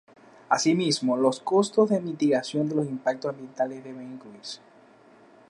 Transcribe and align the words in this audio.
Asimismo 0.49 1.15
los 1.15 1.39
costos 1.41 1.91
de 1.91 1.99
mitigación 2.01 2.67
de 2.67 2.73
los 2.73 2.87
impactos 2.87 3.29
ambientales 3.29 3.83
deben 3.83 4.13
incluirse. 4.13 4.59